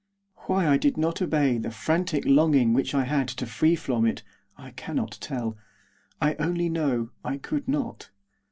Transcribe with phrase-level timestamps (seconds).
[0.47, 4.23] Why I did not obey the frantic longing which I had to flee from it,
[4.57, 5.57] I cannot tell;
[6.19, 8.09] I only know, I could not.